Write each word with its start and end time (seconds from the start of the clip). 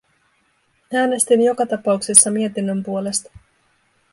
Äänestin 0.93 1.41
joka 1.41 1.65
tapauksessa 1.65 2.31
mietinnön 2.31 2.83
puolesta. 2.83 3.31